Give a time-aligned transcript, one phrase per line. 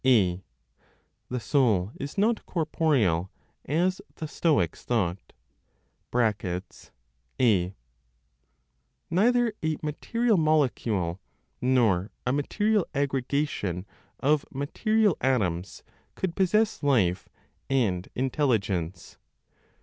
[0.03, 0.41] A.
[1.29, 3.29] THE SOUL IS NOT CORPOREAL
[3.65, 5.31] (AS THE STOICS THOUGHT).
[7.39, 7.75] (a.)
[9.11, 11.21] (Neither a material molecule,
[11.61, 13.85] nor a material aggregation
[14.19, 15.83] of material atoms
[16.15, 17.29] could possess life
[17.69, 19.19] and intelligence.)